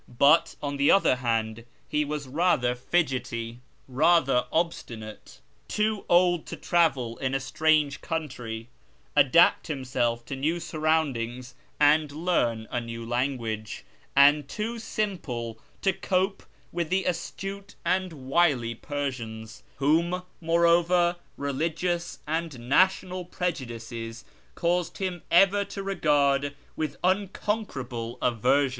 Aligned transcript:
But, 0.17 0.55
on 0.63 0.77
the 0.77 0.89
other 0.89 1.17
hand, 1.17 1.63
he 1.87 2.03
was 2.03 2.27
rather 2.27 2.73
fidgety; 2.73 3.59
rather 3.87 4.47
obstinate; 4.51 5.41
too 5.67 6.05
old 6.09 6.47
to 6.47 6.55
travel 6.55 7.17
in 7.17 7.35
a 7.35 7.39
strange 7.39 8.01
country, 8.01 8.67
adapt 9.15 9.67
himself 9.67 10.25
to 10.25 10.35
new 10.35 10.59
sur 10.59 10.79
roundings, 10.79 11.53
and 11.79 12.11
learn 12.11 12.67
a 12.71 12.81
new 12.81 13.05
language; 13.05 13.85
and 14.15 14.47
too 14.49 14.79
simple 14.79 15.59
to 15.83 15.93
cope 15.93 16.41
with 16.71 16.89
the 16.89 17.05
astute 17.05 17.75
and 17.85 18.11
wily 18.11 18.73
Persians, 18.73 19.61
whom, 19.75 20.23
moreover, 20.41 21.17
religious 21.37 22.17
and 22.25 22.67
national 22.67 23.23
prejudices 23.23 24.25
caused 24.55 24.97
him 24.97 25.21
ever 25.29 25.63
to 25.65 25.83
regard 25.83 26.55
with 26.75 26.99
uncon 27.03 27.67
querable 27.67 28.17
aversion. 28.19 28.69